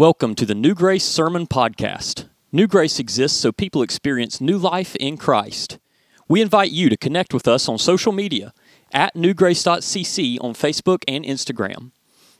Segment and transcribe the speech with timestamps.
[0.00, 2.24] Welcome to the New Grace Sermon Podcast.
[2.52, 5.78] New Grace exists so people experience new life in Christ.
[6.26, 8.54] We invite you to connect with us on social media
[8.94, 11.90] at newgrace.cc on Facebook and Instagram.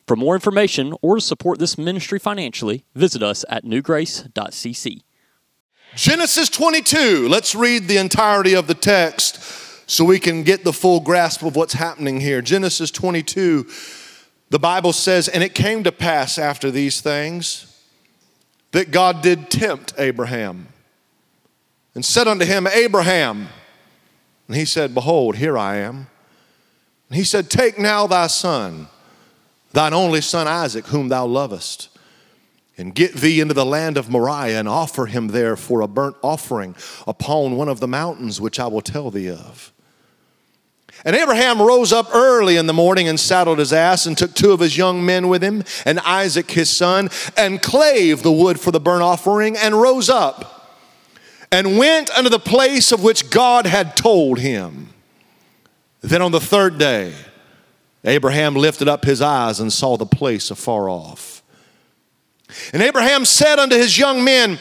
[0.07, 5.01] For more information or to support this ministry financially, visit us at newgrace.cc.
[5.97, 7.29] Genesis 22.
[7.29, 9.38] Let's read the entirety of the text
[9.87, 12.40] so we can get the full grasp of what's happening here.
[12.40, 13.67] Genesis 22
[14.51, 17.66] the Bible says, And it came to pass after these things
[18.72, 20.68] that God did tempt Abraham
[21.95, 23.48] and said unto him, Abraham.
[24.48, 26.08] And he said, Behold, here I am.
[27.08, 28.88] And he said, Take now thy son,
[29.72, 31.88] thine only son Isaac, whom thou lovest,
[32.77, 36.16] and get thee into the land of Moriah and offer him there for a burnt
[36.22, 36.74] offering
[37.06, 39.70] upon one of the mountains which I will tell thee of.
[41.04, 44.52] And Abraham rose up early in the morning and saddled his ass and took two
[44.52, 48.70] of his young men with him and Isaac his son and clave the wood for
[48.70, 50.78] the burnt offering and rose up
[51.50, 54.91] and went unto the place of which God had told him.
[56.02, 57.14] Then on the third day,
[58.05, 61.42] Abraham lifted up his eyes and saw the place afar off.
[62.72, 64.58] And Abraham said unto his young men,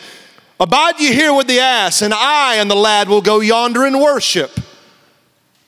[0.59, 3.99] Abide ye here with the ass, and I and the lad will go yonder and
[3.99, 4.59] worship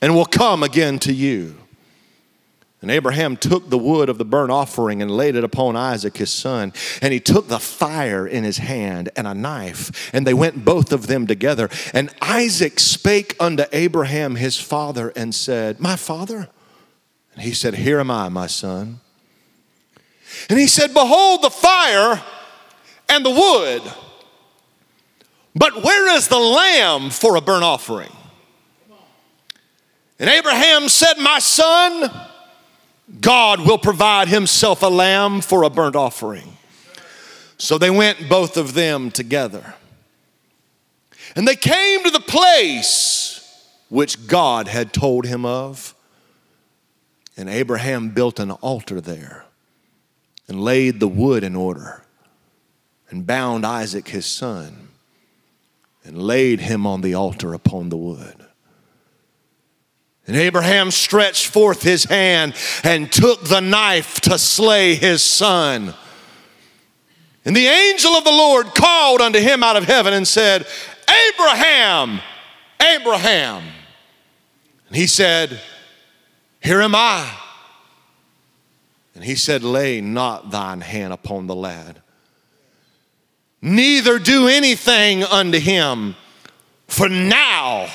[0.02, 1.56] and will come again to you.
[2.82, 6.32] And Abraham took the wood of the burnt offering and laid it upon Isaac his
[6.32, 6.72] son.
[7.00, 10.92] And he took the fire in his hand and a knife, and they went both
[10.92, 11.70] of them together.
[11.94, 16.48] And Isaac spake unto Abraham his father and said, My father?
[17.34, 18.98] And he said, Here am I, my son.
[20.50, 22.20] And he said, Behold the fire
[23.08, 23.82] and the wood,
[25.54, 28.10] but where is the lamb for a burnt offering?
[30.22, 32.08] And Abraham said, My son,
[33.20, 36.56] God will provide himself a lamb for a burnt offering.
[37.58, 39.74] So they went, both of them together.
[41.34, 45.92] And they came to the place which God had told him of.
[47.36, 49.44] And Abraham built an altar there
[50.46, 52.04] and laid the wood in order
[53.10, 54.90] and bound Isaac his son
[56.04, 58.41] and laid him on the altar upon the wood.
[60.26, 65.94] And Abraham stretched forth his hand and took the knife to slay his son.
[67.44, 70.64] And the angel of the Lord called unto him out of heaven and said,
[71.34, 72.20] Abraham,
[72.80, 73.64] Abraham.
[74.86, 75.60] And he said,
[76.60, 77.28] Here am I.
[79.16, 82.00] And he said, Lay not thine hand upon the lad,
[83.60, 86.14] neither do anything unto him,
[86.86, 87.88] for now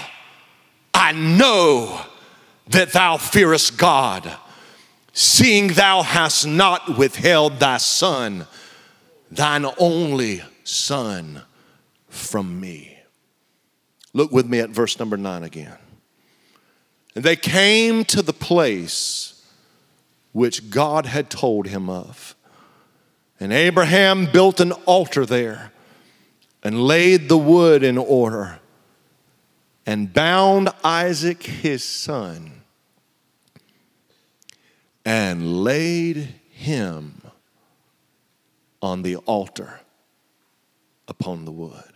[0.93, 2.01] I know
[2.69, 4.35] that thou fearest God,
[5.13, 8.47] seeing thou hast not withheld thy son,
[9.31, 11.43] thine only son,
[12.09, 12.97] from me.
[14.13, 15.77] Look with me at verse number nine again.
[17.15, 19.43] And they came to the place
[20.33, 22.35] which God had told him of.
[23.39, 25.71] And Abraham built an altar there
[26.63, 28.59] and laid the wood in order
[29.87, 32.61] and bound Isaac his son
[35.05, 37.21] and laid him
[38.81, 39.79] on the altar
[41.07, 41.93] upon the wood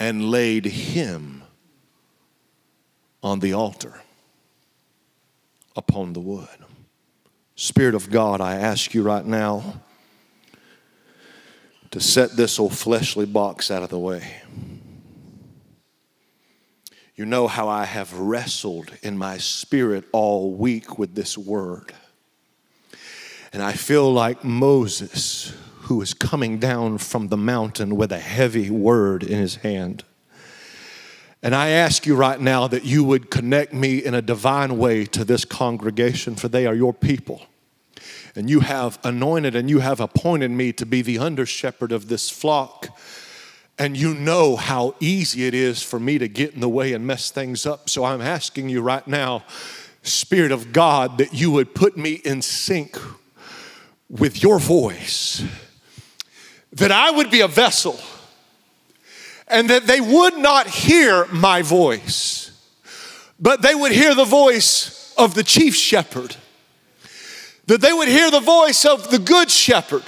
[0.00, 1.44] and laid him
[3.22, 4.00] on the altar
[5.76, 6.48] upon the wood.
[7.54, 9.80] Spirit of God, I ask you right now
[11.92, 14.42] to set this old fleshly box out of the way.
[17.20, 21.92] You know how I have wrestled in my spirit all week with this word.
[23.52, 28.70] And I feel like Moses, who is coming down from the mountain with a heavy
[28.70, 30.02] word in his hand.
[31.42, 35.04] And I ask you right now that you would connect me in a divine way
[35.04, 37.42] to this congregation, for they are your people.
[38.34, 42.08] And you have anointed and you have appointed me to be the under shepherd of
[42.08, 42.98] this flock.
[43.80, 47.06] And you know how easy it is for me to get in the way and
[47.06, 47.88] mess things up.
[47.88, 49.42] So I'm asking you right now,
[50.02, 52.98] Spirit of God, that you would put me in sync
[54.10, 55.42] with your voice,
[56.72, 57.98] that I would be a vessel,
[59.48, 62.50] and that they would not hear my voice,
[63.40, 66.36] but they would hear the voice of the chief shepherd,
[67.64, 70.04] that they would hear the voice of the good shepherd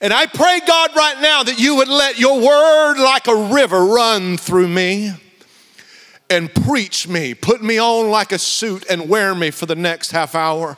[0.00, 3.84] and I pray, God, right now that you would let your word like a river
[3.84, 5.12] run through me
[6.30, 10.12] and preach me, put me on like a suit and wear me for the next
[10.12, 10.76] half hour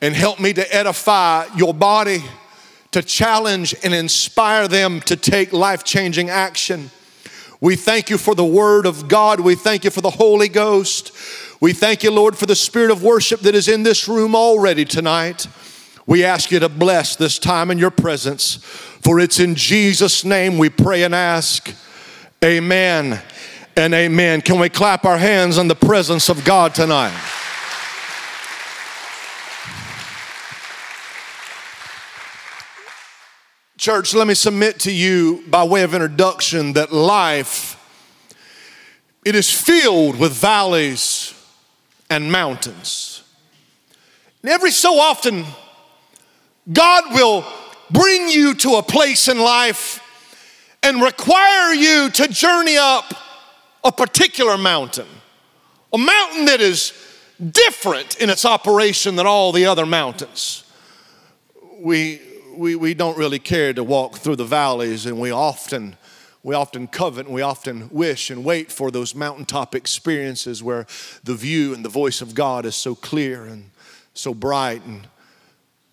[0.00, 2.22] and help me to edify your body,
[2.92, 6.90] to challenge and inspire them to take life changing action.
[7.60, 9.40] We thank you for the Word of God.
[9.40, 11.12] We thank you for the Holy Ghost.
[11.60, 14.84] We thank you, Lord, for the spirit of worship that is in this room already
[14.84, 15.48] tonight.
[16.08, 20.56] We ask you to bless this time in your presence, for it's in Jesus' name
[20.56, 21.70] we pray and ask.
[22.42, 23.20] Amen
[23.76, 24.40] and amen.
[24.40, 27.12] Can we clap our hands in the presence of God tonight?
[33.76, 37.74] Church, let me submit to you by way of introduction that life
[39.26, 41.34] it is filled with valleys
[42.08, 43.22] and mountains.
[44.40, 45.44] And every so often
[46.72, 47.44] God will
[47.90, 50.02] bring you to a place in life
[50.82, 53.14] and require you to journey up
[53.82, 55.06] a particular mountain.
[55.92, 56.92] A mountain that is
[57.40, 60.64] different in its operation than all the other mountains.
[61.78, 62.20] We
[62.58, 65.96] we, we don't really care to walk through the valleys, and we often
[66.42, 70.86] we often covet we often wish and wait for those mountaintop experiences where
[71.24, 73.70] the view and the voice of God is so clear and
[74.12, 75.06] so bright and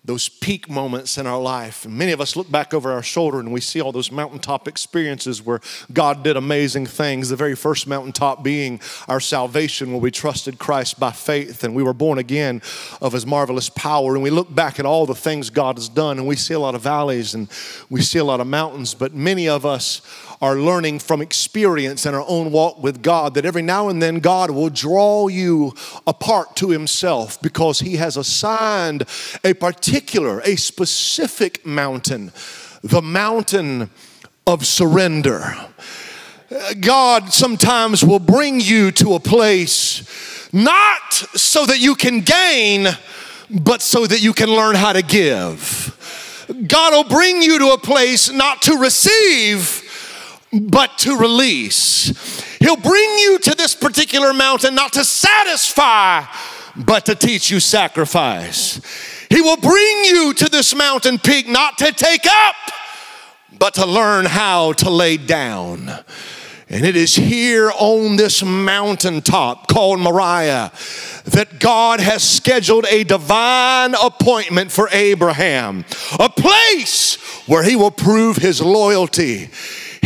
[0.06, 1.84] those peak moments in our life.
[1.84, 4.68] And many of us look back over our shoulder and we see all those mountaintop
[4.68, 5.60] experiences where
[5.92, 7.28] God did amazing things.
[7.28, 11.82] The very first mountaintop being our salvation, where we trusted Christ by faith and we
[11.82, 12.62] were born again
[13.00, 14.14] of His marvelous power.
[14.14, 16.60] And we look back at all the things God has done and we see a
[16.60, 17.50] lot of valleys and
[17.90, 20.00] we see a lot of mountains, but many of us
[20.40, 24.18] are learning from experience in our own walk with God that every now and then
[24.20, 25.72] God will draw you
[26.06, 29.04] apart to Himself because He has assigned
[29.44, 32.32] a particular, a specific mountain,
[32.82, 33.90] the mountain
[34.46, 35.54] of surrender.
[36.80, 42.88] God sometimes will bring you to a place not so that you can gain,
[43.50, 45.92] but so that you can learn how to give.
[46.66, 49.82] God will bring you to a place not to receive,
[50.60, 52.42] but to release.
[52.58, 56.24] He'll bring you to this particular mountain not to satisfy,
[56.76, 58.80] but to teach you sacrifice.
[59.30, 62.56] He will bring you to this mountain peak not to take up,
[63.58, 65.90] but to learn how to lay down.
[66.68, 70.72] And it is here on this mountaintop called Moriah
[71.26, 75.84] that God has scheduled a divine appointment for Abraham,
[76.18, 77.14] a place
[77.46, 79.50] where he will prove his loyalty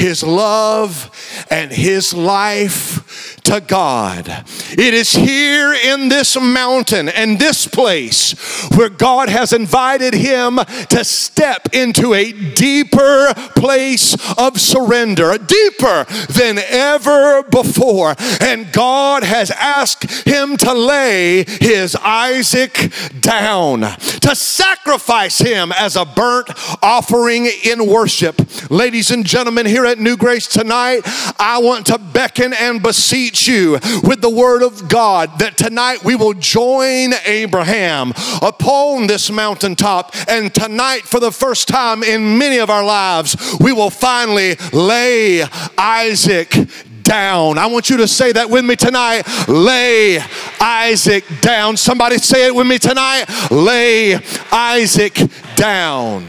[0.00, 1.10] his love
[1.50, 4.44] and his life to God.
[4.78, 8.32] It is here in this mountain and this place
[8.76, 10.60] where God has invited him
[10.90, 18.14] to step into a deeper place of surrender, deeper than ever before.
[18.40, 26.04] And God has asked him to lay his Isaac down, to sacrifice him as a
[26.04, 26.50] burnt
[26.84, 28.40] offering in worship.
[28.70, 31.00] Ladies and gentlemen, here at New Grace tonight,
[31.40, 33.72] I want to beckon and beseech you
[34.02, 40.14] with the word of God that tonight we will join Abraham upon this mountaintop.
[40.28, 45.42] And tonight, for the first time in many of our lives, we will finally lay
[45.76, 46.54] Isaac
[47.02, 47.58] down.
[47.58, 49.22] I want you to say that with me tonight.
[49.48, 50.20] Lay
[50.60, 51.76] Isaac down.
[51.76, 53.26] Somebody say it with me tonight.
[53.50, 54.18] Lay
[54.52, 55.18] Isaac
[55.56, 56.28] down.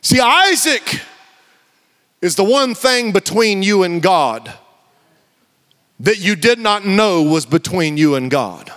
[0.00, 1.00] See, Isaac
[2.20, 4.52] is the one thing between you and God
[6.00, 8.72] that you did not know was between you and God.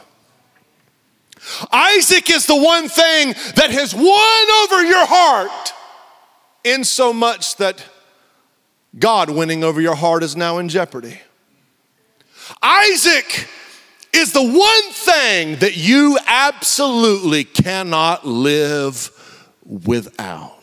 [1.71, 4.03] Isaac is the one thing that has won
[4.63, 5.73] over your heart
[6.63, 7.83] in so much that
[8.99, 11.19] God winning over your heart is now in jeopardy.
[12.61, 13.47] Isaac
[14.13, 19.11] is the one thing that you absolutely cannot live
[19.63, 20.56] without.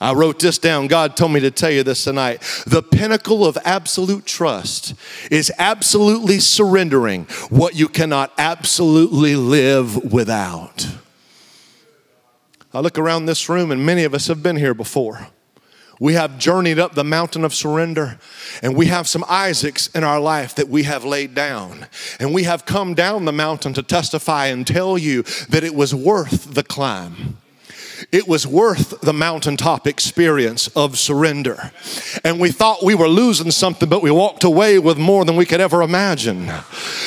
[0.00, 0.86] I wrote this down.
[0.86, 2.40] God told me to tell you this tonight.
[2.66, 4.94] The pinnacle of absolute trust
[5.30, 10.88] is absolutely surrendering what you cannot absolutely live without.
[12.72, 15.28] I look around this room, and many of us have been here before.
[15.98, 18.18] We have journeyed up the mountain of surrender,
[18.62, 21.86] and we have some Isaacs in our life that we have laid down.
[22.18, 25.94] And we have come down the mountain to testify and tell you that it was
[25.94, 27.36] worth the climb.
[28.12, 31.70] It was worth the mountaintop experience of surrender.
[32.24, 35.46] And we thought we were losing something, but we walked away with more than we
[35.46, 36.50] could ever imagine.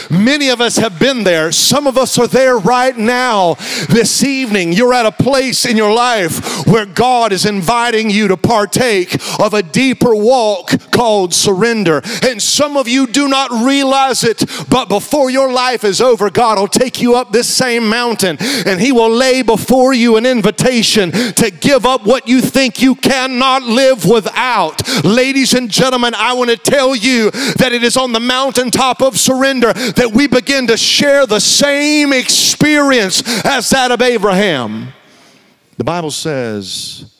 [0.09, 1.51] Many of us have been there.
[1.51, 3.55] Some of us are there right now
[3.89, 4.71] this evening.
[4.71, 9.53] You're at a place in your life where God is inviting you to partake of
[9.53, 12.01] a deeper walk called surrender.
[12.23, 16.57] And some of you do not realize it, but before your life is over, God
[16.57, 20.92] will take you up this same mountain and He will lay before you an invitation
[20.93, 24.81] temptation to give up what you think you cannot live without.
[25.03, 29.19] Ladies and gentlemen, I want to tell you that it is on the mountaintop of
[29.19, 34.93] surrender that we begin to share the same experience as that of Abraham.
[35.77, 37.19] The Bible says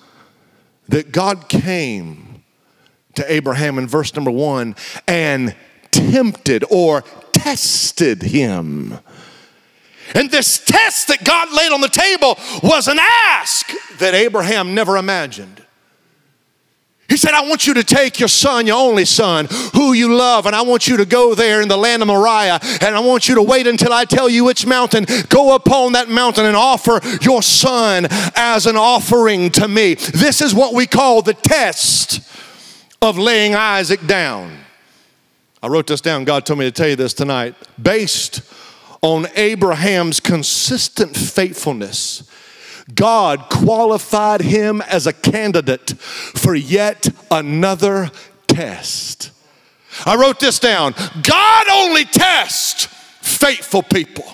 [0.89, 2.43] that God came
[3.15, 4.75] to Abraham in verse number one
[5.07, 5.55] and
[5.91, 8.99] tempted or tested him.
[10.13, 14.97] And this test that God laid on the table was an ask that Abraham never
[14.97, 15.63] imagined.
[17.09, 20.45] He said, I want you to take your son, your only son, who you love,
[20.47, 23.27] and I want you to go there in the land of Moriah, and I want
[23.27, 25.05] you to wait until I tell you which mountain.
[25.29, 29.93] Go upon that mountain and offer your son as an offering to me.
[29.93, 32.27] This is what we call the test
[33.01, 34.57] of laying Isaac down.
[35.61, 36.23] I wrote this down.
[36.23, 37.53] God told me to tell you this tonight.
[37.81, 38.41] Based
[39.03, 42.23] on Abraham's consistent faithfulness,
[42.95, 48.09] God qualified him as a candidate for yet another
[48.47, 49.31] test.
[50.05, 52.85] I wrote this down God only tests
[53.21, 54.25] faithful people.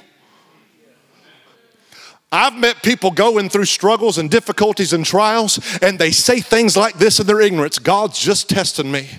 [2.32, 7.00] I've met people going through struggles and difficulties and trials, and they say things like
[7.00, 9.10] this in their ignorance God's just testing me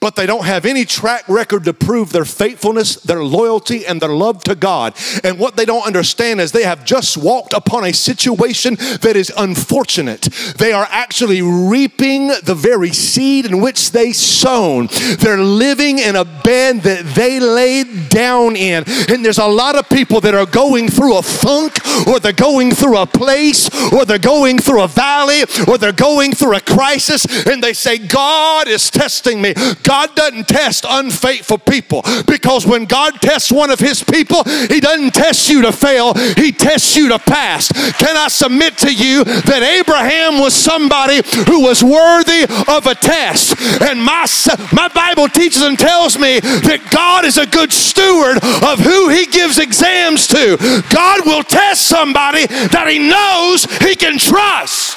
[0.00, 4.14] but they don't have any track record to prove their faithfulness, their loyalty, and their
[4.14, 4.94] love to God.
[5.24, 9.32] And what they don't understand is they have just walked upon a situation that is
[9.36, 10.22] unfortunate.
[10.58, 14.88] They are actually reaping the very seed in which they sown.
[15.18, 18.84] They're living in a bed that they laid down in.
[19.08, 22.70] And there's a lot of people that are going through a funk, or they're going
[22.70, 27.26] through a place, or they're going through a valley, or they're going through a crisis,
[27.46, 29.54] and they say, God is testing me.
[29.82, 35.14] God doesn't test unfaithful people because when God tests one of his people, he doesn't
[35.14, 37.70] test you to fail, he tests you to pass.
[37.98, 43.54] Can I submit to you that Abraham was somebody who was worthy of a test?
[43.82, 44.26] And my,
[44.72, 49.26] my Bible teaches and tells me that God is a good steward of who he
[49.26, 50.56] gives exams to.
[50.90, 54.96] God will test somebody that he knows he can trust.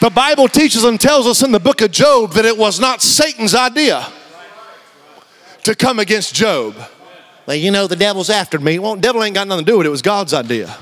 [0.00, 3.02] The Bible teaches and tells us in the book of Job that it was not
[3.02, 4.06] Satan's idea
[5.64, 6.74] to come against Job.
[7.46, 8.78] Well, you know, the devil's after me.
[8.78, 9.88] Well, the devil ain't got nothing to do with it.
[9.88, 10.74] It was God's idea.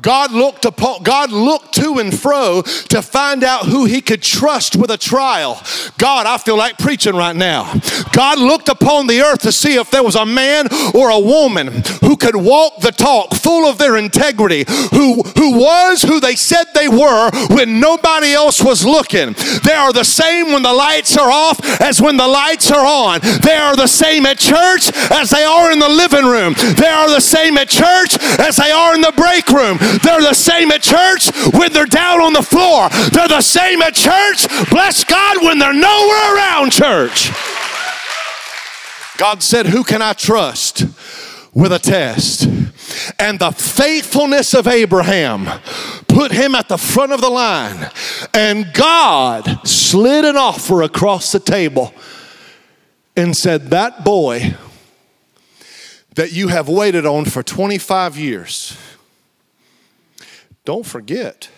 [0.00, 4.74] God looked upon, God looked to and fro to find out who he could trust
[4.74, 5.62] with a trial.
[5.98, 7.74] God, I feel like preaching right now.
[8.12, 11.82] God looked upon the earth to see if there was a man or a woman
[12.00, 16.64] who could walk the talk full of their integrity, who, who was who they said
[16.74, 19.34] they were when nobody else was looking.
[19.62, 23.20] They are the same when the lights are off as when the lights are on.
[23.42, 26.54] They are the same at church as they are in the living room.
[26.78, 29.80] They are the same at church as they are in the break room.
[30.02, 32.88] They're the same at church when they're down on the floor.
[33.10, 37.30] They're the same at church, bless God, when they're nowhere around church.
[39.18, 40.84] God said, Who can I trust
[41.54, 42.48] with a test?
[43.18, 45.46] And the faithfulness of Abraham
[46.08, 47.90] put him at the front of the line.
[48.34, 51.94] And God slid an offer across the table
[53.16, 54.54] and said, That boy
[56.14, 58.76] that you have waited on for 25 years
[60.64, 61.50] don't forget,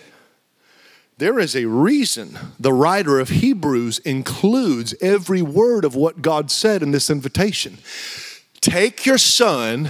[1.17, 6.83] there is a reason the writer of Hebrews includes every word of what God said
[6.83, 7.77] in this invitation.
[8.59, 9.89] Take your son,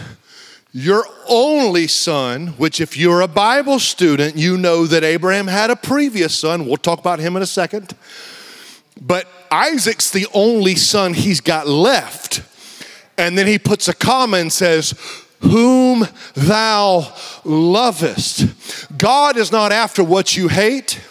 [0.71, 5.75] your only son, which, if you're a Bible student, you know that Abraham had a
[5.75, 6.65] previous son.
[6.65, 7.95] We'll talk about him in a second.
[9.01, 12.41] But Isaac's the only son he's got left.
[13.17, 14.93] And then he puts a comma and says,
[15.39, 17.13] whom thou
[17.43, 18.47] lovest.
[18.97, 21.01] God is not after what you hate.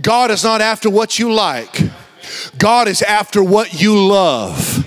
[0.00, 1.80] God is not after what you like.
[2.58, 4.86] God is after what you love.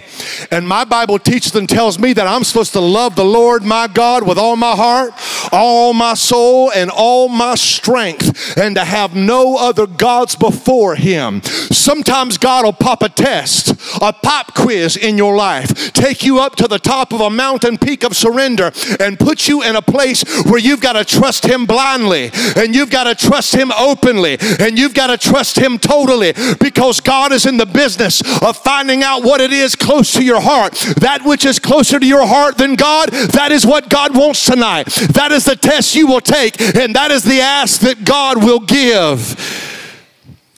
[0.52, 3.88] And my Bible teaches and tells me that I'm supposed to love the Lord my
[3.88, 5.14] God with all my heart,
[5.52, 11.42] all my soul, and all my strength, and to have no other gods before Him.
[11.44, 13.70] Sometimes God will pop a test,
[14.02, 17.78] a pop quiz in your life, take you up to the top of a mountain
[17.78, 21.66] peak of surrender, and put you in a place where you've got to trust Him
[21.66, 26.34] blindly, and you've got to trust Him openly, and you've got to trust Him totally
[26.60, 30.42] because God is in the business of finding out what it is close to your
[30.42, 30.74] heart.
[30.98, 34.86] That which is closer to your heart than God, that is what God wants tonight.
[34.86, 38.60] That is the test you will take, and that is the ask that God will
[38.60, 39.80] give.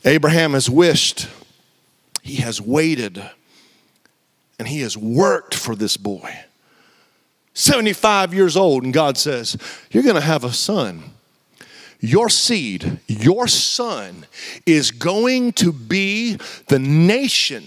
[0.06, 1.28] Abraham has wished,
[2.22, 3.24] he has waited,
[4.60, 6.46] and he has worked for this boy.
[7.54, 9.58] 75 years old, and God says,
[9.90, 11.04] You're going to have a son.
[12.02, 14.28] Your seed, your son,
[14.66, 17.64] is going to be the nation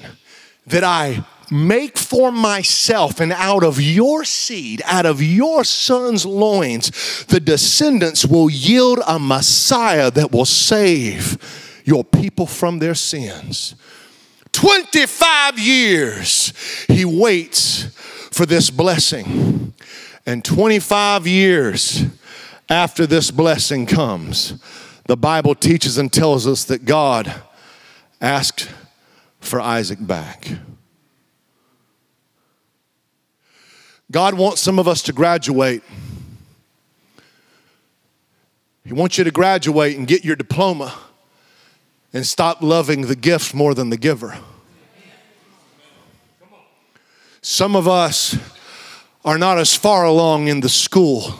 [0.66, 7.24] that I make for myself, and out of your seed, out of your son's loins,
[7.24, 13.74] the descendants will yield a Messiah that will save your people from their sins.
[14.52, 16.52] 25 years
[16.86, 17.84] he waits
[18.30, 19.72] for this blessing.
[20.26, 22.04] And 25 years
[22.68, 24.60] after this blessing comes,
[25.06, 27.32] the Bible teaches and tells us that God
[28.20, 28.68] asked
[29.40, 30.48] for Isaac back.
[34.10, 35.82] God wants some of us to graduate.
[38.84, 40.98] He wants you to graduate and get your diploma
[42.14, 44.38] and stop loving the gift more than the giver.
[47.42, 48.36] Some of us
[49.24, 51.34] are not as far along in the school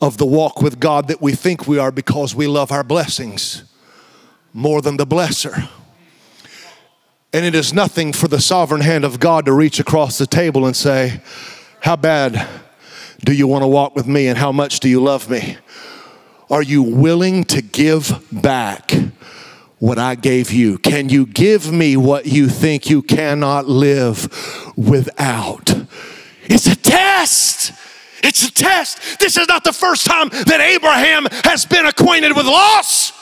[0.00, 3.62] of the walk with God that we think we are because we love our blessings
[4.52, 5.68] more than the blesser.
[7.32, 10.66] And it is nothing for the sovereign hand of God to reach across the table
[10.66, 11.20] and say,
[11.86, 12.48] how bad
[13.24, 15.56] do you want to walk with me and how much do you love me?
[16.50, 18.90] Are you willing to give back
[19.78, 20.78] what I gave you?
[20.78, 24.26] Can you give me what you think you cannot live
[24.76, 25.86] without?
[26.46, 27.70] It's a test.
[28.20, 29.20] It's a test.
[29.20, 33.12] This is not the first time that Abraham has been acquainted with loss.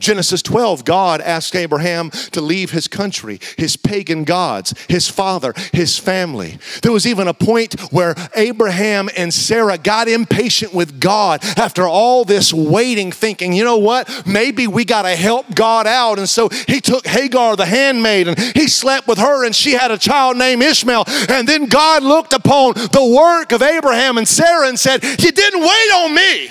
[0.00, 5.98] Genesis 12, God asked Abraham to leave his country, his pagan gods, his father, his
[5.98, 6.58] family.
[6.82, 12.24] There was even a point where Abraham and Sarah got impatient with God after all
[12.24, 14.26] this waiting, thinking, you know what?
[14.26, 16.18] Maybe we got to help God out.
[16.18, 19.90] And so he took Hagar, the handmaid, and he slept with her, and she had
[19.90, 21.04] a child named Ishmael.
[21.28, 25.60] And then God looked upon the work of Abraham and Sarah and said, You didn't
[25.60, 26.50] wait on me.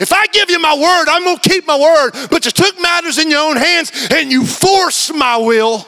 [0.00, 2.28] If I give you my word, I'm going to keep my word.
[2.30, 5.86] But you took matters in your own hands and you forced my will.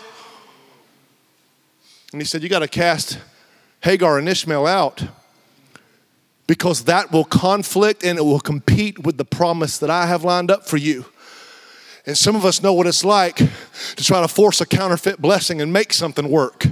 [2.13, 3.19] And he said, You got to cast
[3.81, 5.05] Hagar and Ishmael out
[6.47, 10.51] because that will conflict and it will compete with the promise that I have lined
[10.51, 11.05] up for you.
[12.07, 15.61] And some of us know what it's like to try to force a counterfeit blessing
[15.61, 16.67] and make something work.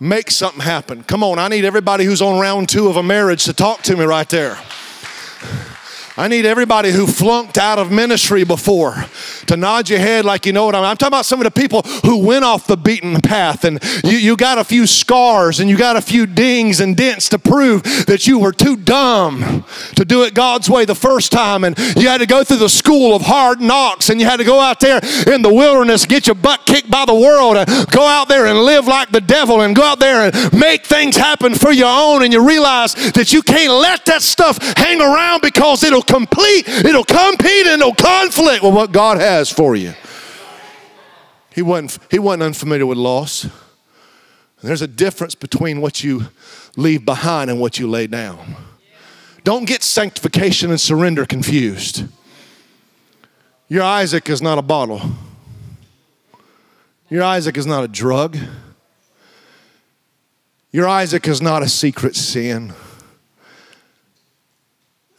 [0.00, 1.04] Make something happen.
[1.04, 3.96] Come on, I need everybody who's on round two of a marriage to talk to
[3.96, 4.58] me right there.
[6.16, 9.06] I need everybody who flunked out of ministry before
[9.46, 10.84] to nod your head like you know what I'm.
[10.84, 14.18] I'm talking about some of the people who went off the beaten path and you,
[14.18, 17.82] you got a few scars and you got a few dings and dents to prove
[18.06, 19.64] that you were too dumb
[19.96, 22.68] to do it God's way the first time and you had to go through the
[22.68, 26.28] school of hard knocks and you had to go out there in the wilderness, get
[26.28, 29.62] your butt kicked by the world and go out there and live like the devil
[29.62, 33.32] and go out there and make things happen for your own and you realize that
[33.32, 38.62] you can't let that stuff hang around because it'll complete, it'll compete and it'll conflict
[38.62, 39.94] with what God has for you.
[41.54, 43.46] He wasn't, he wasn't unfamiliar with loss.
[44.62, 46.28] There's a difference between what you
[46.76, 48.56] leave behind and what you lay down.
[49.44, 52.04] Don't get sanctification and surrender confused.
[53.68, 55.02] Your Isaac is not a bottle.
[57.10, 58.38] Your Isaac is not a drug.
[60.72, 62.72] Your Isaac is not a secret sin.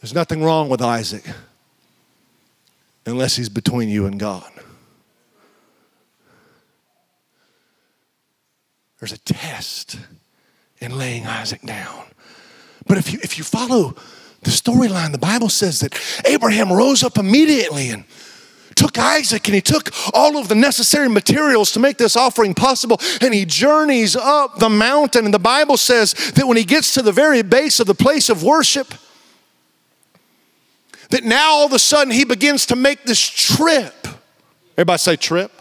[0.06, 1.24] There's nothing wrong with Isaac
[3.06, 4.48] unless he's between you and God.
[9.00, 9.98] There's a test
[10.78, 12.04] in laying Isaac down.
[12.86, 13.96] But if you, if you follow
[14.42, 18.04] the storyline, the Bible says that Abraham rose up immediately and
[18.76, 23.00] took Isaac and he took all of the necessary materials to make this offering possible
[23.20, 25.24] and he journeys up the mountain.
[25.24, 28.28] And the Bible says that when he gets to the very base of the place
[28.28, 28.94] of worship,
[31.10, 34.06] that now all of a sudden he begins to make this trip.
[34.76, 35.52] Everybody say trip.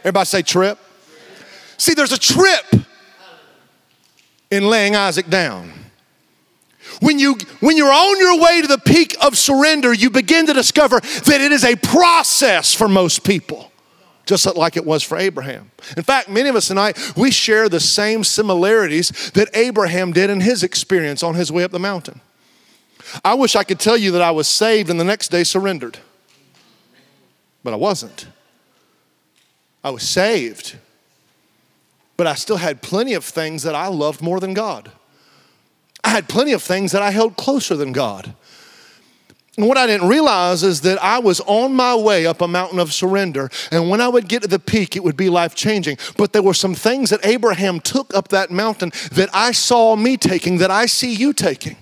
[0.00, 0.78] Everybody say trip.
[1.76, 2.64] See, there's a trip
[4.50, 5.72] in laying Isaac down.
[7.00, 10.52] When, you, when you're on your way to the peak of surrender, you begin to
[10.52, 13.72] discover that it is a process for most people,
[14.26, 15.70] just like it was for Abraham.
[15.96, 20.40] In fact, many of us tonight, we share the same similarities that Abraham did in
[20.40, 22.20] his experience on his way up the mountain.
[23.22, 25.98] I wish I could tell you that I was saved and the next day surrendered,
[27.62, 28.26] but I wasn't.
[29.82, 30.76] I was saved,
[32.16, 34.90] but I still had plenty of things that I loved more than God.
[36.02, 38.34] I had plenty of things that I held closer than God.
[39.56, 42.80] And what I didn't realize is that I was on my way up a mountain
[42.80, 43.50] of surrender.
[43.70, 45.98] And when I would get to the peak, it would be life changing.
[46.16, 50.16] But there were some things that Abraham took up that mountain that I saw me
[50.16, 51.76] taking, that I see you taking.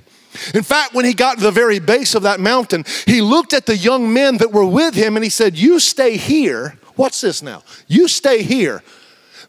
[0.54, 3.66] In fact, when he got to the very base of that mountain, he looked at
[3.66, 6.78] the young men that were with him and he said, You stay here.
[6.96, 7.62] What's this now?
[7.86, 8.82] You stay here.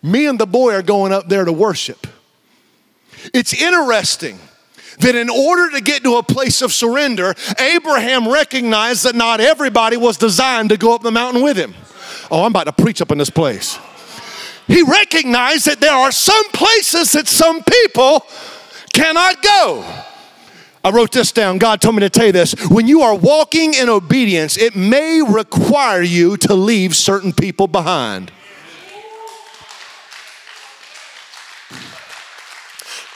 [0.01, 2.07] Me and the boy are going up there to worship.
[3.33, 4.39] It's interesting
[4.99, 9.97] that in order to get to a place of surrender, Abraham recognized that not everybody
[9.97, 11.73] was designed to go up the mountain with him.
[12.29, 13.79] Oh, I'm about to preach up in this place.
[14.67, 18.25] He recognized that there are some places that some people
[18.93, 20.03] cannot go.
[20.83, 21.59] I wrote this down.
[21.59, 22.53] God told me to tell you this.
[22.69, 28.31] When you are walking in obedience, it may require you to leave certain people behind.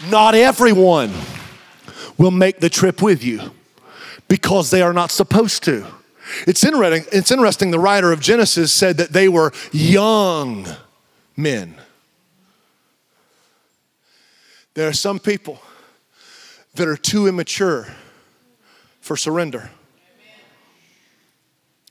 [0.09, 1.11] Not everyone
[2.17, 3.51] will make the trip with you
[4.27, 5.85] because they are not supposed to.
[6.45, 10.67] It's interesting, it's interesting the writer of Genesis said that they were young
[11.35, 11.75] men.
[14.73, 15.59] There are some people
[16.77, 17.87] that are too immature
[19.01, 19.71] for surrender.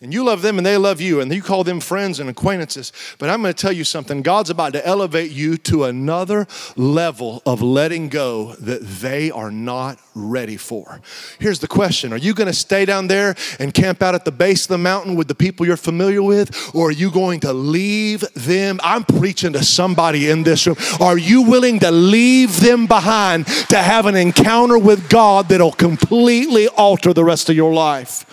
[0.02, 2.92] And you love them and they love you, and you call them friends and acquaintances.
[3.18, 7.42] But I'm going to tell you something God's about to elevate you to another level
[7.46, 11.00] of letting go that they are not ready for.
[11.38, 14.32] Here's the question Are you going to stay down there and camp out at the
[14.32, 17.54] base of the mountain with the people you're familiar with, or are you going to
[17.54, 18.78] leave them?
[18.82, 20.76] I'm preaching to somebody in this room.
[21.00, 26.68] Are you willing to leave them behind to have an encounter with God that'll completely
[26.68, 28.26] alter the rest of your life?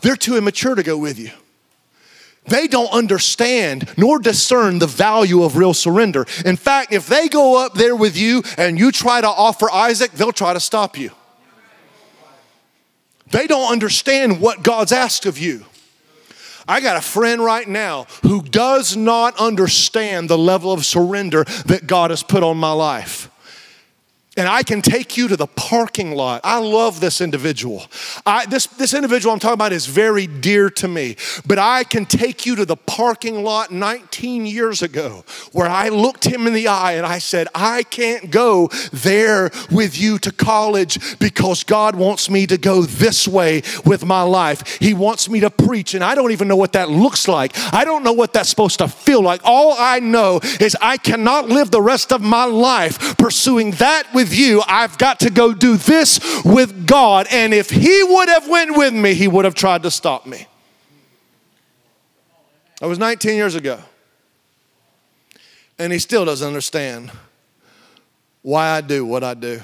[0.00, 1.30] They're too immature to go with you.
[2.46, 6.26] They don't understand nor discern the value of real surrender.
[6.44, 10.12] In fact, if they go up there with you and you try to offer Isaac,
[10.12, 11.10] they'll try to stop you.
[13.30, 15.64] They don't understand what God's asked of you.
[16.66, 21.86] I got a friend right now who does not understand the level of surrender that
[21.86, 23.29] God has put on my life
[24.36, 26.42] and I can take you to the parking lot.
[26.44, 27.82] I love this individual.
[28.24, 32.06] I, this, this individual I'm talking about is very dear to me, but I can
[32.06, 36.68] take you to the parking lot 19 years ago where I looked him in the
[36.68, 42.30] eye and I said, I can't go there with you to college because God wants
[42.30, 44.78] me to go this way with my life.
[44.78, 47.52] He wants me to preach, and I don't even know what that looks like.
[47.74, 49.40] I don't know what that's supposed to feel like.
[49.42, 54.36] All I know is I cannot live the rest of my life pursuing that with
[54.36, 54.62] you.
[54.66, 57.26] I've got to go do this with God.
[57.30, 60.46] And if he would have went with me, he would have tried to stop me.
[62.80, 63.80] That was 19 years ago.
[65.78, 67.10] And he still doesn't understand
[68.42, 69.62] why I do what I do.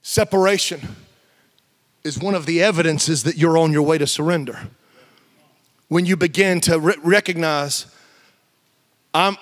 [0.00, 0.80] Separation
[2.04, 4.58] is one of the evidences that you're on your way to surrender.
[5.88, 7.86] When you begin to re- recognize,
[9.12, 9.36] I'm,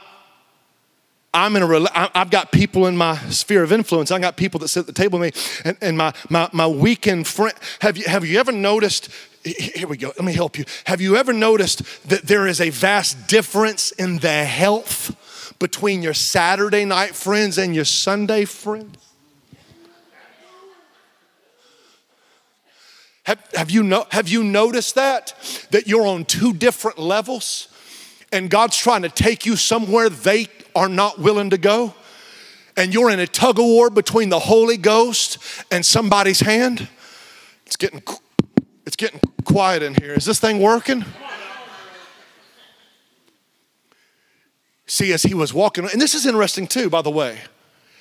[1.36, 4.10] I'm in a, I've got people in my sphere of influence.
[4.10, 6.66] I've got people that sit at the table with me, and, and my, my, my
[6.66, 7.52] weekend friend.
[7.80, 9.10] Have you, have you ever noticed?
[9.44, 10.08] Here we go.
[10.08, 10.64] Let me help you.
[10.84, 16.14] Have you ever noticed that there is a vast difference in the health between your
[16.14, 18.96] Saturday night friends and your Sunday friends?
[23.24, 25.34] Have, have, you no, have you noticed that?
[25.70, 27.68] That you're on two different levels
[28.32, 31.94] and God's trying to take you somewhere they are not willing to go,
[32.76, 35.38] and you're in a tug of war between the Holy Ghost
[35.72, 36.88] and somebody's hand,
[37.64, 38.02] it's getting
[38.84, 40.12] it's getting quiet in here.
[40.12, 41.04] Is this thing working?
[44.86, 47.40] See, as he was walking, and this is interesting too, by the way.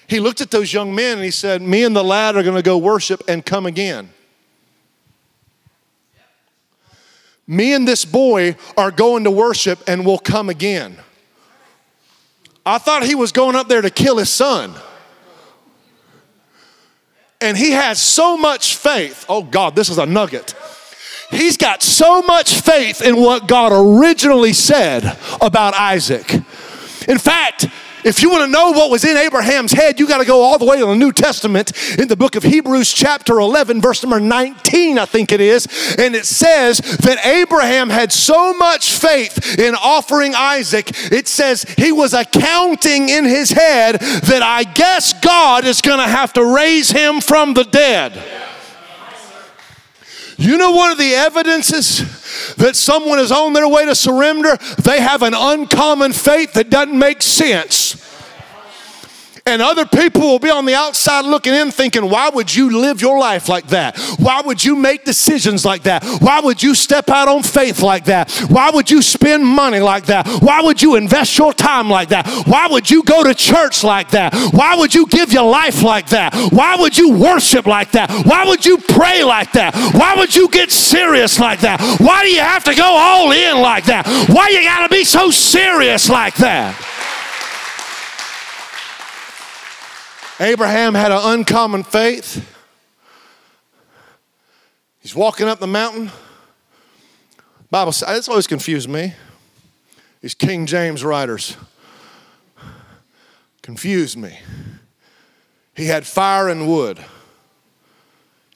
[0.08, 2.56] He looked at those young men and he said, Me and the lad are going
[2.56, 4.10] to go worship and come again.
[7.48, 10.98] Me and this boy are going to worship and we'll come again.
[12.66, 14.74] I thought he was going up there to kill his son.
[17.42, 19.26] And he has so much faith.
[19.30, 20.56] Oh God, this is a nugget.
[21.30, 26.34] He's got so much faith in what God originally said about Isaac.
[27.08, 27.68] In fact,
[28.06, 30.60] if you want to know what was in Abraham's head, you got to go all
[30.60, 34.20] the way to the New Testament in the book of Hebrews, chapter 11, verse number
[34.20, 35.66] 19, I think it is.
[35.98, 41.92] And it says that Abraham had so much faith in offering Isaac, it says he
[41.92, 46.92] was accounting in his head that I guess God is going to have to raise
[46.92, 48.55] him from the dead.
[50.38, 55.00] You know, one of the evidences that someone is on their way to surrender, they
[55.00, 58.05] have an uncommon faith that doesn't make sense.
[59.48, 63.00] And other people will be on the outside looking in thinking, why would you live
[63.00, 63.96] your life like that?
[64.18, 66.04] Why would you make decisions like that?
[66.20, 68.32] Why would you step out on faith like that?
[68.50, 70.28] Why would you spend money like that?
[70.42, 72.28] Why would you invest your time like that?
[72.48, 74.34] Why would you go to church like that?
[74.52, 76.34] Why would you give your life like that?
[76.52, 78.10] Why would you worship like that?
[78.26, 79.76] Why would you pray like that?
[79.94, 81.80] Why would you get serious like that?
[82.00, 84.08] Why do you have to go all in like that?
[84.28, 86.95] Why you got to be so serious like that?
[90.40, 92.52] Abraham had an uncommon faith.
[95.00, 96.12] He's walking up the mountain.
[97.72, 99.14] Bible says, that's always confused me.
[100.22, 101.56] These King James writers
[103.62, 104.40] confused me.
[105.74, 107.00] He had fire and wood.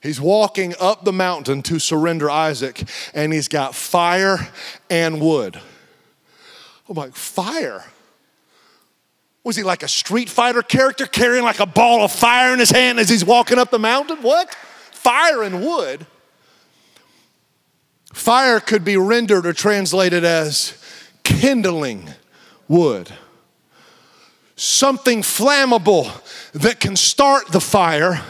[0.02, 4.50] He's walking up the mountain to surrender Isaac, and he's got fire
[4.90, 5.60] and wood.
[6.88, 7.84] I'm like, fire?
[9.44, 12.70] Was he like a street fighter character carrying like a ball of fire in his
[12.70, 14.18] hand as he's walking up the mountain?
[14.22, 14.54] What?
[14.92, 16.06] Fire and wood?
[18.14, 20.78] Fire could be rendered or translated as
[21.24, 22.10] kindling
[22.68, 23.12] wood.
[24.56, 26.12] Something flammable
[26.52, 28.22] that can start the fire.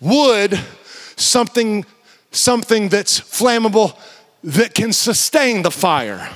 [0.00, 0.58] Wood,
[1.16, 1.86] something,
[2.30, 3.98] something that's flammable
[4.44, 6.28] that can sustain the fire.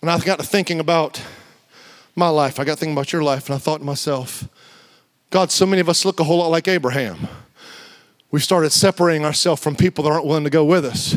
[0.00, 1.20] And I got to thinking about
[2.14, 2.60] my life.
[2.60, 4.48] I got thinking about your life, and I thought to myself,
[5.30, 7.28] God, so many of us look a whole lot like Abraham.
[8.30, 11.16] We've started separating ourselves from people that aren't willing to go with us.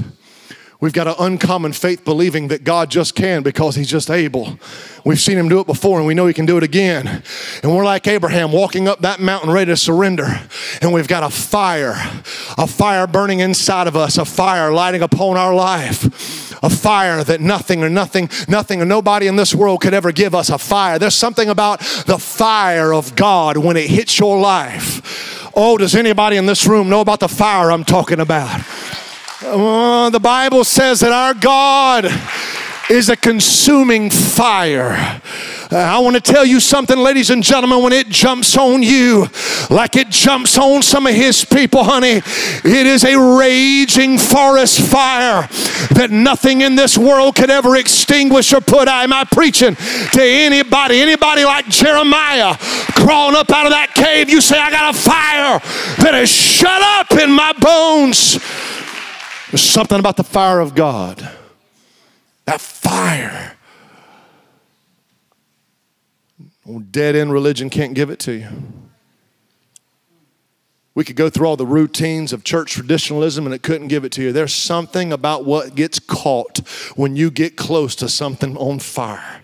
[0.82, 4.60] We've got an uncommon faith believing that God just can because He's just able.
[5.06, 7.24] We've seen Him do it before and we know He can do it again.
[7.64, 10.42] And we're like Abraham walking up that mountain ready to surrender.
[10.82, 11.96] And we've got a fire,
[12.58, 17.42] a fire burning inside of us, a fire lighting upon our life a fire that
[17.42, 20.98] nothing or nothing, nothing or nobody in this world could ever give us a fire.
[20.98, 25.52] There's something about the fire of God when it hits your life.
[25.56, 28.65] Oh, does anybody in this room know about the fire I'm talking about?
[29.42, 32.06] Uh, the Bible says that our God
[32.90, 35.20] is a consuming fire.
[35.72, 39.28] Uh, I want to tell you something, ladies and gentlemen, when it jumps on you
[39.70, 42.22] like it jumps on some of his people, honey,
[42.64, 45.48] it is a raging forest fire
[45.92, 49.04] that nothing in this world could ever extinguish or put out.
[49.04, 51.02] Am I preaching to anybody?
[51.02, 52.56] Anybody like Jeremiah
[52.96, 54.30] crawling up out of that cave?
[54.30, 55.60] You say, I got a fire
[56.04, 58.40] that is shut up in my bones.
[59.56, 61.32] There's something about the fire of God.
[62.44, 63.56] That fire
[66.92, 68.50] dead end religion can't give it to you.
[70.94, 74.12] We could go through all the routines of church traditionalism and it couldn't give it
[74.12, 74.34] to you.
[74.34, 76.58] There's something about what gets caught
[76.98, 79.42] when you get close to something on fire.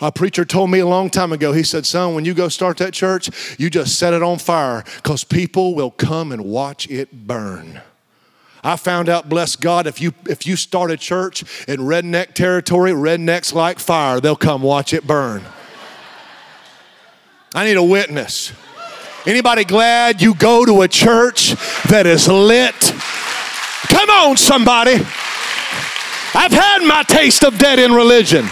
[0.00, 2.78] A preacher told me a long time ago, he said, Son, when you go start
[2.78, 7.26] that church, you just set it on fire because people will come and watch it
[7.26, 7.82] burn.
[8.62, 12.92] I found out, bless God, if you if you start a church in redneck territory,
[12.92, 15.44] rednecks like fire, they'll come watch it burn.
[17.54, 18.52] I need a witness.
[19.26, 21.54] Anybody glad you go to a church
[21.88, 22.74] that is lit?
[23.88, 24.94] Come on, somebody.
[26.34, 28.48] I've had my taste of dead in religion.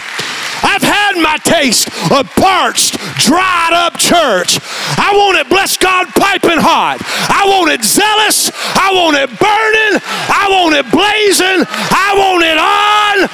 [0.62, 4.58] I've had my taste of parched, dried up church.
[4.98, 6.98] I want it, bless God, piping hot.
[7.28, 8.50] I want it zealous.
[8.76, 10.00] I want it burning.
[10.28, 11.64] I want it blazing.
[11.68, 13.28] I want it on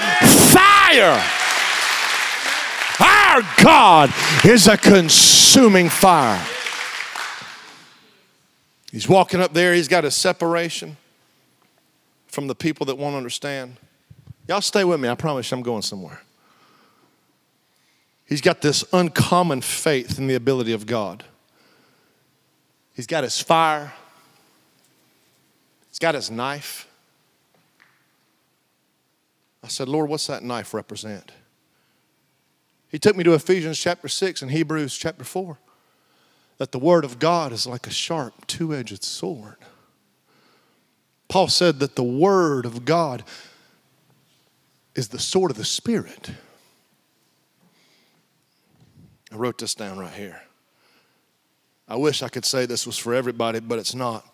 [0.53, 1.19] fire.
[3.01, 4.13] Our God
[4.45, 6.45] is a consuming fire.
[8.91, 10.99] He's walking up there, he's got a separation
[12.27, 13.79] from the people that won't understand.
[14.47, 16.21] Y'all stay with me, I promise I'm going somewhere.
[18.33, 21.23] He's got this uncommon faith in the ability of God.
[22.95, 23.93] He's got his fire,
[25.91, 26.89] he's got his knife.
[29.63, 31.31] I said, Lord, what's that knife represent?
[32.89, 35.59] He took me to Ephesians chapter 6 and Hebrews chapter 4
[36.57, 39.57] that the Word of God is like a sharp, two edged sword.
[41.29, 43.25] Paul said that the Word of God
[44.95, 46.31] is the sword of the Spirit.
[49.33, 50.41] I wrote this down right here.
[51.89, 54.27] I wish I could say this was for everybody, but it's not.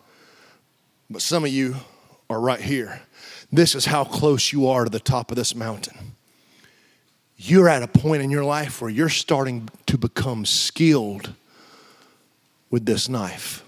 [1.09, 1.75] But some of you
[2.29, 3.01] are right here.
[3.51, 6.15] This is how close you are to the top of this mountain
[7.41, 11.33] you're at a point in your life where you're starting to become skilled
[12.69, 13.63] with this knife.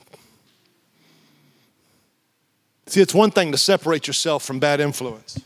[2.88, 5.40] See, it's one thing to separate yourself from bad influence.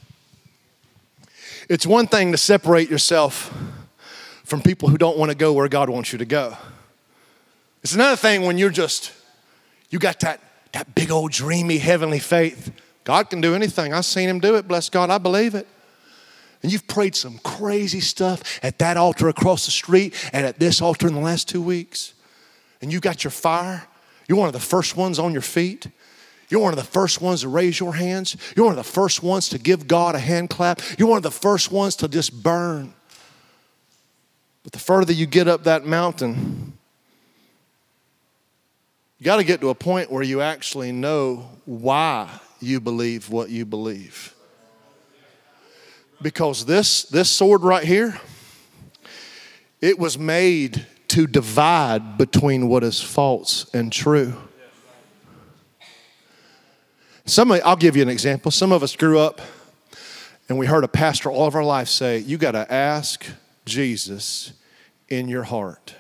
[1.69, 3.56] It's one thing to separate yourself
[4.45, 6.55] from people who don't want to go where God wants you to go.
[7.84, 9.12] It's another thing when you're just,
[9.89, 10.39] you got that,
[10.71, 12.71] that big old dreamy heavenly faith.
[13.03, 13.93] God can do anything.
[13.93, 14.67] I've seen him do it.
[14.67, 15.67] Bless God, I believe it.
[16.63, 20.81] And you've prayed some crazy stuff at that altar across the street and at this
[20.81, 22.13] altar in the last two weeks.
[22.81, 23.86] And you got your fire.
[24.27, 25.88] You're one of the first ones on your feet.
[26.49, 28.36] You're one of the first ones to raise your hands.
[28.55, 30.81] You're one of the first ones to give God a hand clap.
[30.97, 32.93] You're one of the first ones to just burn.
[34.65, 36.73] But the further you get up that mountain,
[39.19, 42.28] you got to get to a point where you actually know why
[42.60, 44.34] you believe what you believe.
[46.19, 48.19] Because this, this sword right here,
[49.82, 54.34] it was made to divide between what is false and true.
[57.25, 58.49] Some, of, I'll give you an example.
[58.49, 59.41] Some of us grew up
[60.49, 63.28] and we heard a pastor all of our life say, You got to ask
[63.65, 64.54] Jesus
[65.10, 65.95] in your heart.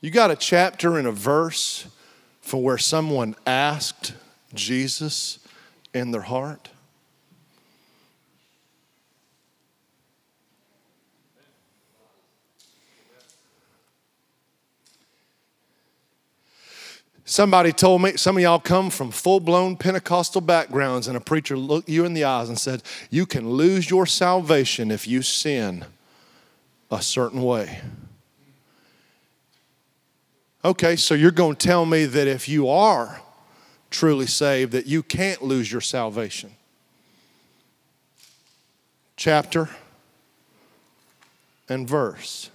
[0.00, 1.86] You got a chapter and a verse
[2.40, 4.14] for where someone asked
[4.54, 5.38] Jesus
[5.92, 6.68] in their heart?
[17.28, 21.56] Somebody told me, some of y'all come from full blown Pentecostal backgrounds, and a preacher
[21.58, 25.84] looked you in the eyes and said, You can lose your salvation if you sin
[26.88, 27.80] a certain way.
[30.64, 33.20] Okay, so you're going to tell me that if you are
[33.90, 36.52] truly saved, that you can't lose your salvation.
[39.16, 39.68] Chapter
[41.68, 42.50] and verse.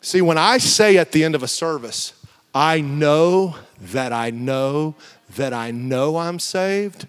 [0.00, 2.14] See, when I say at the end of a service,
[2.54, 4.94] I know that I know
[5.36, 7.06] that I know I'm saved,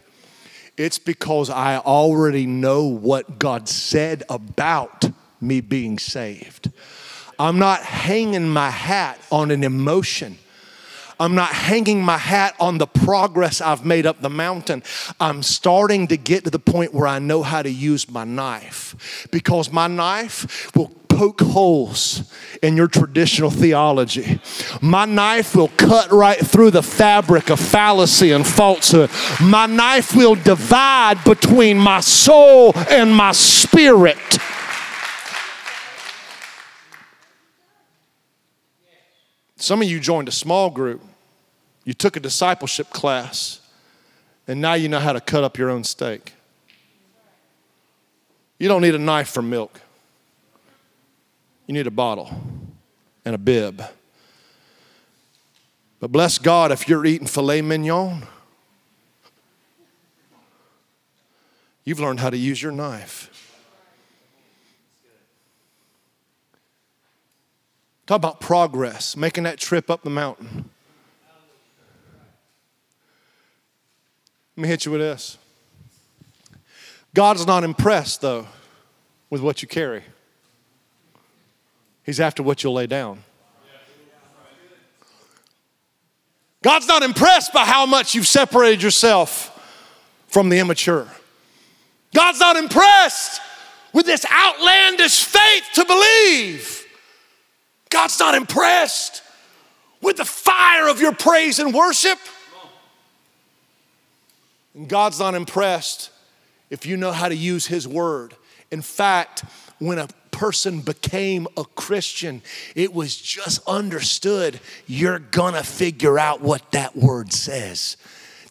[0.78, 5.06] it's because I already know what God said about
[5.42, 6.72] me being saved.
[7.38, 10.38] I'm not hanging my hat on an emotion.
[11.20, 14.84] I'm not hanging my hat on the progress I've made up the mountain.
[15.20, 19.28] I'm starting to get to the point where I know how to use my knife
[19.32, 24.40] because my knife will poke holes in your traditional theology.
[24.82, 29.10] My knife will cut right through the fabric of fallacy and falsehood.
[29.42, 34.18] My knife will divide between my soul and my spirit.
[39.56, 41.02] Some of you joined a small group,
[41.86, 43.62] you took a discipleship class,
[44.48, 46.34] and now you know how to cut up your own steak.
[48.60, 49.83] You don't need a knife for milk.
[51.68, 52.30] You need a bottle
[53.26, 53.84] and a bib.
[56.00, 58.28] But bless God if you're eating filet mignon,
[61.86, 63.30] you've learned how to use your knife.
[68.06, 70.70] Talk about progress, making that trip up the mountain.
[74.58, 75.38] Let me hit you with this.
[77.14, 78.48] God's not impressed, though,
[79.30, 80.04] with what you carry.
[82.04, 83.24] He's after what you'll lay down.
[86.62, 89.50] God's not impressed by how much you've separated yourself
[90.28, 91.08] from the immature.
[92.16, 93.42] God's not impressed
[93.92, 96.86] with this outlandish faith to believe.
[97.90, 99.22] God's not impressed
[100.02, 102.18] with the fire of your praise and worship.
[104.74, 106.12] And God's not impressed
[106.70, 108.36] if you know how to use His word.
[108.72, 109.44] In fact,
[109.80, 112.42] when a person became a Christian,
[112.76, 117.96] it was just understood you're gonna figure out what that word says.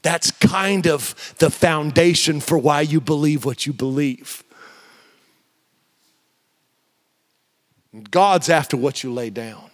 [0.01, 4.43] That's kind of the foundation for why you believe what you believe.
[8.11, 9.71] God's after what you lay down.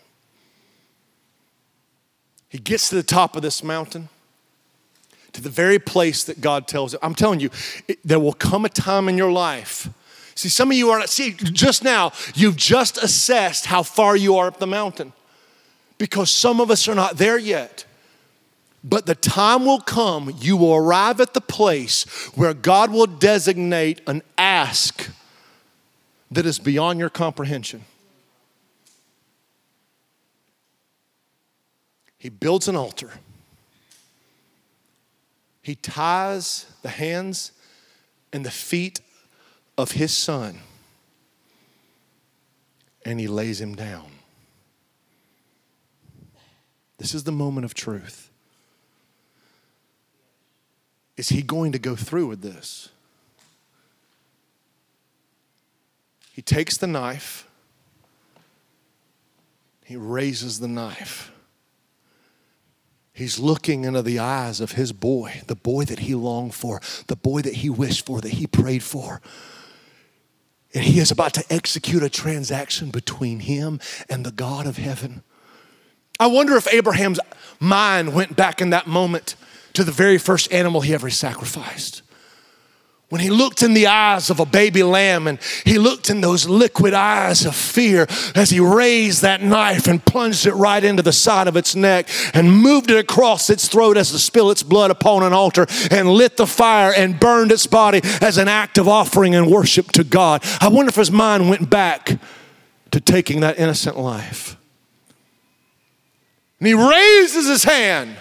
[2.49, 4.09] He gets to the top of this mountain,
[5.33, 7.01] to the very place that God tells him.
[7.03, 7.51] I'm telling you,
[7.87, 9.88] it, there will come a time in your life
[10.38, 14.37] See, some of you are not, see, just now, you've just assessed how far you
[14.37, 15.12] are up the mountain
[15.98, 17.85] because some of us are not there yet.
[18.85, 22.05] But the time will come, you will arrive at the place
[22.37, 25.10] where God will designate an ask
[26.31, 27.85] that is beyond your comprehension.
[32.17, 33.10] He builds an altar.
[35.63, 37.50] He ties the hands
[38.33, 39.00] and the feet
[39.79, 40.58] of his son
[43.04, 44.10] and he lays him down.
[46.98, 48.31] This is the moment of truth.
[51.16, 52.88] Is he going to go through with this?
[56.33, 57.48] He takes the knife,
[59.85, 61.33] he raises the knife.
[63.12, 67.16] He's looking into the eyes of his boy, the boy that he longed for, the
[67.16, 69.20] boy that he wished for, that he prayed for.
[70.75, 75.23] And he is about to execute a transaction between him and the God of heaven.
[76.21, 77.21] I wonder if Abraham's
[77.60, 79.37] mind went back in that moment
[79.75, 82.02] to the very first animal he ever sacrificed.
[83.11, 86.46] When he looked in the eyes of a baby lamb and he looked in those
[86.46, 91.13] liquid eyes of fear as he raised that knife and plunged it right into the
[91.13, 94.90] side of its neck and moved it across its throat as to spill its blood
[94.90, 98.87] upon an altar and lit the fire and burned its body as an act of
[98.87, 100.44] offering and worship to God.
[100.61, 102.21] I wonder if his mind went back
[102.90, 104.59] to taking that innocent life.
[106.61, 108.19] And he raises his hand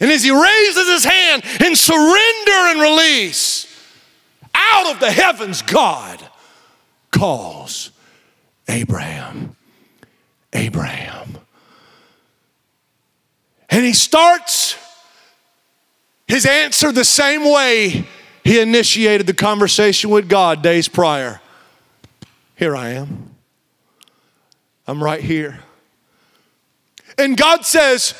[0.00, 3.66] and as he raises his hand in surrender and release,
[4.54, 6.22] out of the heavens, God
[7.10, 7.90] calls
[8.68, 9.56] Abraham.
[10.52, 11.38] Abraham.
[13.70, 14.76] And he starts
[16.26, 18.06] his answer the same way
[18.44, 21.40] he initiated the conversation with God days prior.
[22.56, 23.34] Here I am.
[24.86, 25.60] I'm right here.
[27.18, 28.14] And God says,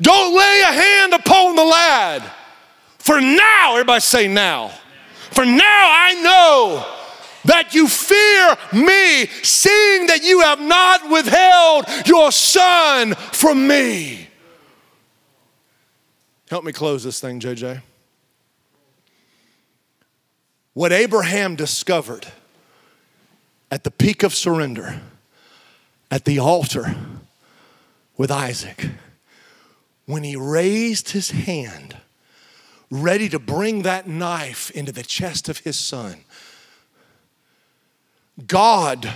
[0.00, 2.22] don't lay a hand upon the lad.
[2.98, 4.68] For now, everybody say now.
[5.30, 6.94] For now I know
[7.44, 14.28] that you fear me, seeing that you have not withheld your son from me.
[16.50, 17.82] Help me close this thing, JJ.
[20.74, 22.26] What Abraham discovered
[23.70, 25.00] at the peak of surrender,
[26.10, 26.94] at the altar
[28.16, 28.88] with Isaac
[30.08, 31.94] when he raised his hand,
[32.90, 36.16] ready to bring that knife into the chest of his son,
[38.46, 39.12] God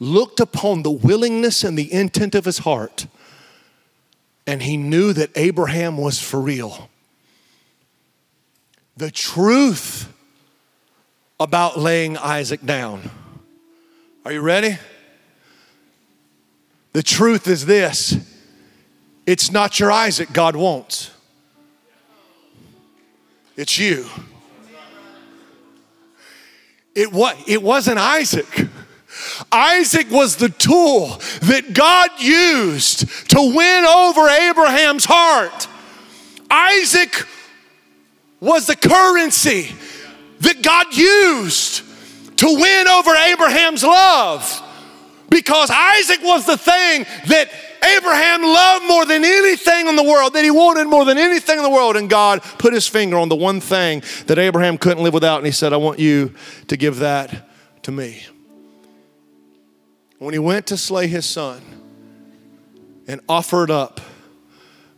[0.00, 3.06] looked upon the willingness and the intent of his heart,
[4.44, 6.90] and he knew that Abraham was for real.
[8.96, 10.12] The truth
[11.38, 13.08] about laying Isaac down.
[14.24, 14.78] Are you ready?
[16.92, 18.35] The truth is this
[19.26, 21.10] it's not your Isaac God wants,
[23.56, 24.06] it's you.
[26.94, 28.68] It, was, it wasn't Isaac.
[29.52, 31.08] Isaac was the tool
[31.42, 33.00] that God used
[33.30, 35.68] to win over Abraham's heart.
[36.50, 37.26] Isaac
[38.40, 39.74] was the currency
[40.40, 41.82] that God used
[42.38, 44.62] to win over Abraham's love
[45.36, 47.50] because Isaac was the thing that
[47.98, 51.62] Abraham loved more than anything in the world, that he wanted more than anything in
[51.62, 51.94] the world.
[51.94, 55.36] And God put his finger on the one thing that Abraham couldn't live without.
[55.36, 56.34] And he said, I want you
[56.68, 57.50] to give that
[57.82, 58.24] to me.
[60.18, 61.60] When he went to slay his son
[63.06, 64.00] and offered up,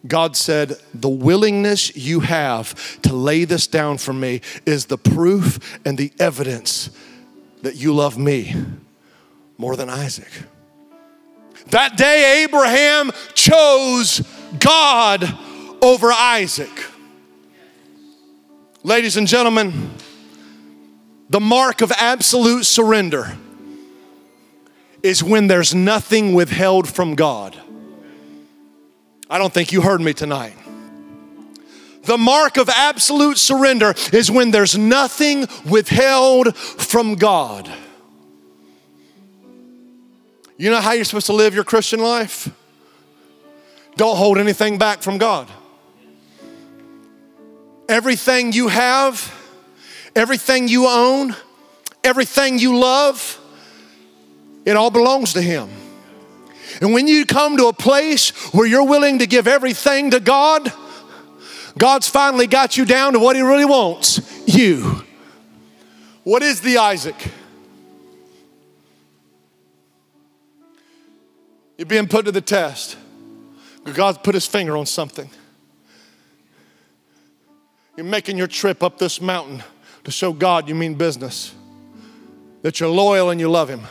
[0.06, 5.80] God said, The willingness you have to lay this down for me is the proof
[5.84, 6.90] and the evidence
[7.62, 8.54] that you love me
[9.58, 10.30] more than Isaac.
[11.70, 14.22] That day, Abraham chose
[14.58, 15.28] God
[15.82, 16.70] over Isaac.
[18.82, 19.90] Ladies and gentlemen,
[21.28, 23.36] the mark of absolute surrender
[25.02, 27.56] is when there's nothing withheld from God.
[29.28, 30.54] I don't think you heard me tonight.
[32.04, 37.70] The mark of absolute surrender is when there's nothing withheld from God.
[40.58, 42.50] You know how you're supposed to live your Christian life?
[43.96, 45.48] Don't hold anything back from God.
[47.88, 49.34] Everything you have,
[50.16, 51.34] everything you own,
[52.02, 53.40] everything you love,
[54.64, 55.70] it all belongs to Him.
[56.80, 60.72] And when you come to a place where you're willing to give everything to God,
[61.78, 65.04] God's finally got you down to what He really wants you.
[66.24, 67.16] What is the Isaac?
[71.78, 72.96] You're being put to the test.
[73.94, 75.30] God's put his finger on something.
[77.96, 79.62] You're making your trip up this mountain
[80.04, 81.54] to show God you mean business,
[82.62, 83.82] that you're loyal and you love him.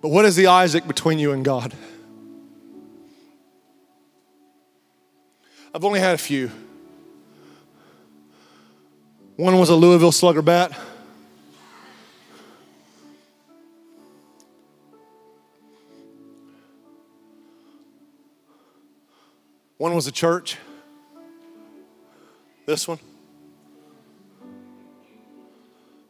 [0.00, 1.74] But what is the Isaac between you and God?
[5.74, 6.50] I've only had a few.
[9.36, 10.78] One was a Louisville slugger bat.
[19.76, 20.56] One was a church.
[22.66, 22.98] This one.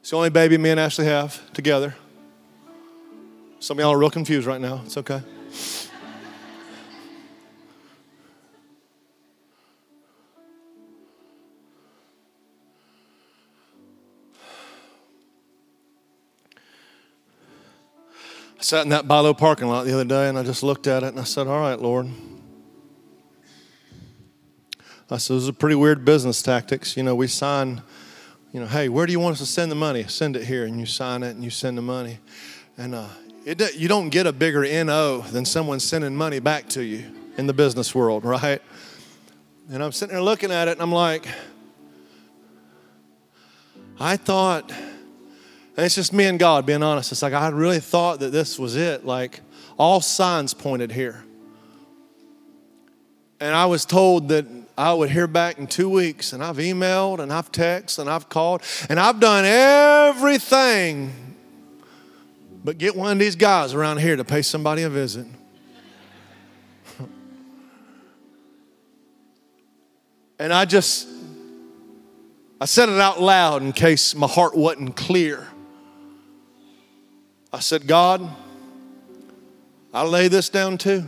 [0.01, 1.97] It's the only baby me and Ashley have together.
[3.59, 4.83] Some of y'all are real confused right now.
[4.85, 5.23] It's okay.
[18.59, 21.03] I sat in that BI-LO parking lot the other day and I just looked at
[21.03, 22.11] it and I said, All right, Lord.
[25.11, 26.97] I said, Those are pretty weird business tactics.
[26.97, 27.83] You know, we sign,
[28.53, 30.05] you know, hey, where do you want us to send the money?
[30.05, 30.65] Send it here.
[30.65, 32.19] And you sign it and you send the money.
[32.79, 33.09] And uh,
[33.45, 37.05] it, you don't get a bigger NO than someone sending money back to you
[37.37, 38.63] in the business world, right?
[39.71, 41.27] And I'm sitting there looking at it and I'm like,
[43.99, 47.13] I thought, and it's just me and God being honest.
[47.13, 49.05] It's like I really thought that this was it.
[49.05, 49.41] Like
[49.79, 51.25] all signs pointed here.
[53.41, 54.47] And I was told that
[54.77, 58.29] I would hear back in two weeks, and I've emailed and I've texted and I've
[58.29, 61.25] called and I've done everything
[62.64, 65.27] but get one of these guys around here to pay somebody a visit.
[70.39, 71.07] and I just,
[72.59, 75.47] I said it out loud in case my heart wasn't clear.
[77.53, 78.27] I said, God,
[79.93, 81.05] I lay this down too.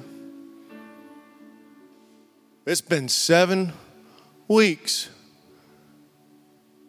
[2.66, 3.72] It's been seven
[4.48, 5.08] weeks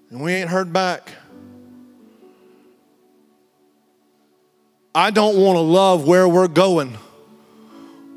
[0.10, 1.12] and we ain't heard back.
[4.96, 6.98] I don't want to love where we're going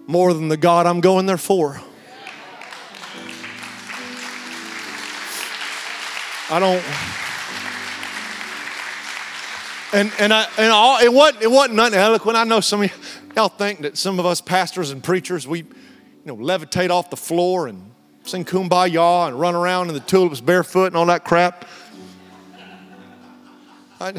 [0.06, 1.78] more than the God I'm going there for.
[6.48, 6.82] I don't.
[9.92, 12.38] And and I and all it wasn't it wasn't nothing eloquent.
[12.38, 15.66] I know some of y'all think that some of us pastors and preachers we,
[16.24, 17.90] you know, levitate off the floor and
[18.24, 21.66] sing kumbaya and run around in the tulips barefoot and all that crap.
[24.00, 24.14] I,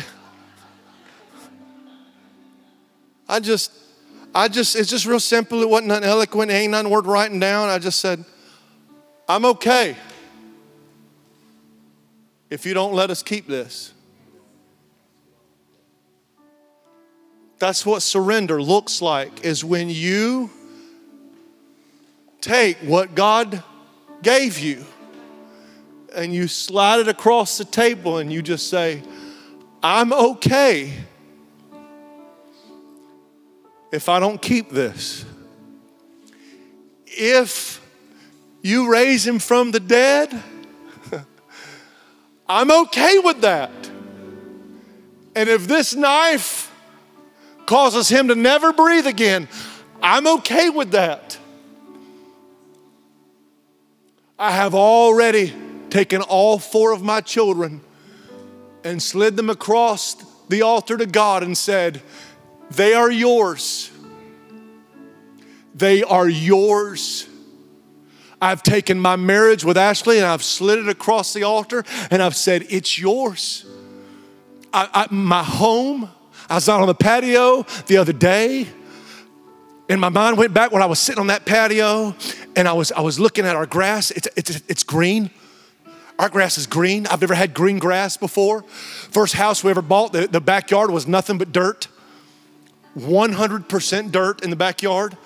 [3.27, 3.71] I just,
[4.33, 5.61] I just, it's just real simple.
[5.61, 6.51] It wasn't nothing eloquent.
[6.51, 7.69] It ain't nothing worth writing down.
[7.69, 8.23] I just said,
[9.27, 9.95] I'm okay
[12.49, 13.93] if you don't let us keep this.
[17.59, 20.49] That's what surrender looks like, is when you
[22.41, 23.63] take what God
[24.21, 24.83] gave you
[26.13, 29.01] and you slide it across the table and you just say,
[29.81, 30.93] I'm okay
[33.91, 35.25] if I don't keep this.
[37.05, 37.81] If
[38.61, 40.41] you raise him from the dead,
[42.47, 43.71] I'm okay with that.
[45.35, 46.73] And if this knife
[47.65, 49.47] causes him to never breathe again,
[50.01, 51.37] I'm okay with that.
[54.41, 55.53] I have already
[55.91, 57.79] taken all four of my children
[58.83, 60.15] and slid them across
[60.49, 62.01] the altar to God and said,
[62.71, 63.91] they are yours.
[65.75, 67.29] They are yours.
[68.41, 72.35] I've taken my marriage with Ashley and I've slid it across the altar and I've
[72.35, 73.63] said, It's yours.
[74.73, 76.09] I, I, my home,
[76.49, 78.67] I was out on the patio the other day
[79.91, 82.15] and my mind went back when I was sitting on that patio
[82.55, 84.09] and I was, I was looking at our grass.
[84.09, 85.31] It's, it's, it's green.
[86.17, 87.07] Our grass is green.
[87.07, 88.61] I've never had green grass before.
[88.61, 91.89] First house we ever bought, the, the backyard was nothing but dirt.
[92.97, 95.17] 100% dirt in the backyard.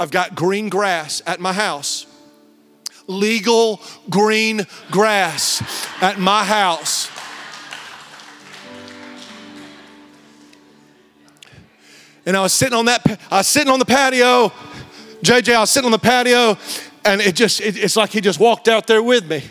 [0.00, 2.04] I've got green grass at my house.
[3.06, 5.62] Legal green grass
[6.02, 7.08] at my house.
[12.28, 13.00] And I was sitting on that,
[13.30, 14.52] I was sitting on the patio.
[15.22, 16.58] JJ, I was sitting on the patio,
[17.02, 19.44] and it just, it, it's like he just walked out there with me.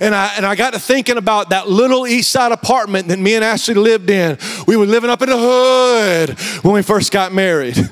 [0.00, 3.34] And I, and I got to thinking about that little east side apartment that me
[3.34, 4.38] and Ashley lived in.
[4.68, 7.76] We were living up in the hood when we first got married.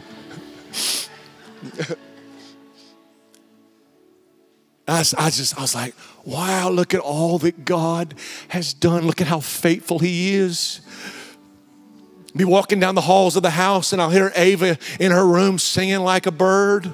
[4.86, 8.14] I, I just, I was like, wow, look at all that God
[8.46, 9.08] has done.
[9.08, 10.82] Look at how faithful He is.
[12.36, 15.58] Be walking down the halls of the house, and I'll hear Ava in her room
[15.58, 16.92] singing like a bird.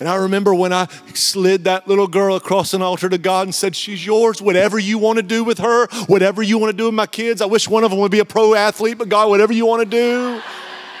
[0.00, 3.54] And I remember when I slid that little girl across an altar to God and
[3.54, 6.84] said, She's yours, whatever you want to do with her, whatever you want to do
[6.86, 7.40] with my kids.
[7.40, 9.82] I wish one of them would be a pro athlete, but God, whatever you want
[9.82, 10.42] to do,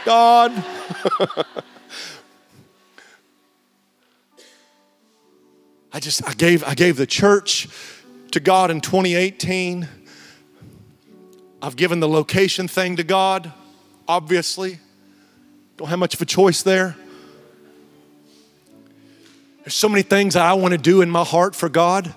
[0.04, 0.52] God.
[5.92, 7.68] I just, I gave, I gave the church
[8.32, 9.86] to God in 2018.
[11.64, 13.50] I've given the location thing to God,
[14.06, 14.80] obviously.
[15.78, 16.94] Don't have much of a choice there.
[19.62, 22.14] There's so many things that I want to do in my heart for God.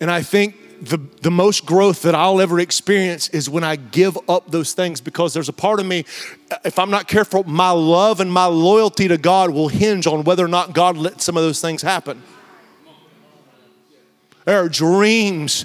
[0.00, 4.16] And I think the, the most growth that I'll ever experience is when I give
[4.28, 6.04] up those things because there's a part of me,
[6.64, 10.44] if I'm not careful, my love and my loyalty to God will hinge on whether
[10.44, 12.22] or not God let some of those things happen.
[14.44, 15.64] There are dreams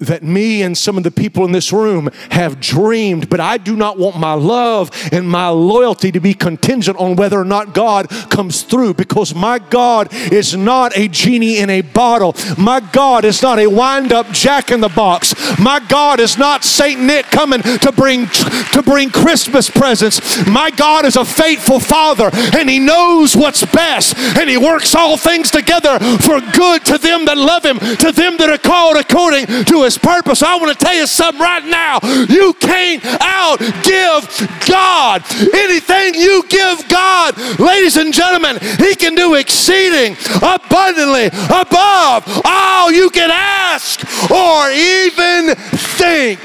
[0.00, 3.76] that me and some of the people in this room have dreamed, but I do
[3.76, 8.08] not want my love and my loyalty to be contingent on whether or not God
[8.30, 12.34] comes through because my God is not a genie in a bottle.
[12.56, 15.34] My God is not a wind up jack in the box.
[15.58, 18.26] My God is not Saint Nick coming to bring
[18.72, 20.46] to bring Christmas presents.
[20.46, 25.16] My God is a faithful father and he knows what's best and he works all
[25.16, 29.46] things together for good to them that love him, to them that are called according
[29.46, 30.42] to his purpose.
[30.42, 31.98] I want to tell you something right now.
[32.28, 34.28] You can't outgive
[34.68, 35.24] God.
[35.54, 43.08] Anything you give God, ladies and gentlemen, He can do exceeding abundantly above all you
[43.08, 46.40] can ask or even think.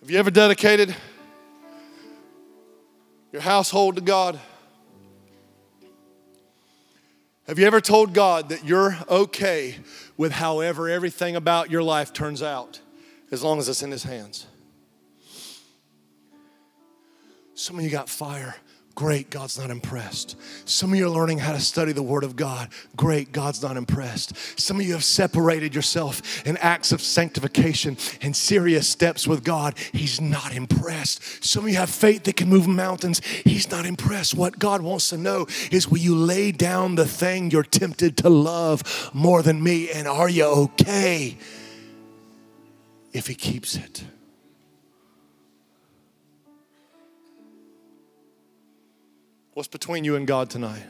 [0.00, 0.94] Have you ever dedicated
[3.32, 4.38] your household to God?
[7.52, 9.76] Have you ever told God that you're okay
[10.16, 12.80] with however everything about your life turns out
[13.30, 14.46] as long as it's in His hands?
[17.52, 18.56] Some of you got fire
[18.94, 20.36] Great, God's not impressed.
[20.66, 22.68] Some of you are learning how to study the Word of God.
[22.94, 24.36] Great, God's not impressed.
[24.60, 29.78] Some of you have separated yourself in acts of sanctification and serious steps with God.
[29.92, 31.42] He's not impressed.
[31.42, 33.20] Some of you have faith that can move mountains.
[33.24, 34.34] He's not impressed.
[34.34, 38.28] What God wants to know is will you lay down the thing you're tempted to
[38.28, 39.90] love more than me?
[39.90, 41.38] And are you okay
[43.14, 44.04] if He keeps it?
[49.54, 50.82] What's between you and God tonight?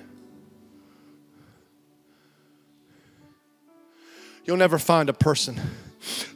[4.45, 5.61] You'll never find a person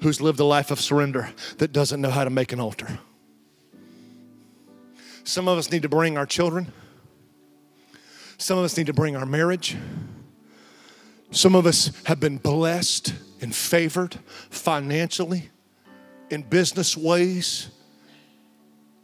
[0.02, 2.98] who's lived a life of surrender that doesn't know how to make an altar.
[5.22, 6.72] Some of us need to bring our children.
[8.38, 9.76] Some of us need to bring our marriage.
[11.30, 14.16] Some of us have been blessed and favored
[14.50, 15.50] financially
[16.30, 17.70] in business ways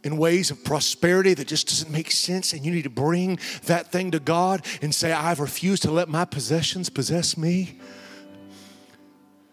[0.03, 3.91] in ways of prosperity that just doesn't make sense, and you need to bring that
[3.91, 7.79] thing to God and say, I've refused to let my possessions possess me.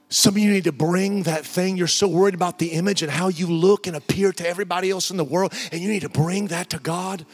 [0.08, 1.76] Some of you need to bring that thing.
[1.76, 5.12] You're so worried about the image and how you look and appear to everybody else
[5.12, 7.24] in the world, and you need to bring that to God.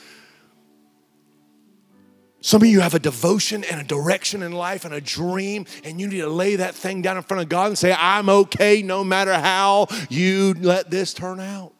[2.42, 5.98] Some of you have a devotion and a direction in life and a dream, and
[5.98, 8.82] you need to lay that thing down in front of God and say, I'm okay
[8.82, 11.75] no matter how you let this turn out.